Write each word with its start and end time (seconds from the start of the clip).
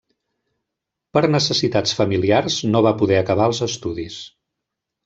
Per 1.17 1.23
necessitats 1.35 1.95
familiars, 2.01 2.59
no 2.73 2.83
va 2.89 2.97
poder 3.05 3.21
acabar 3.23 3.53
els 3.53 3.65
estudis. 3.71 4.23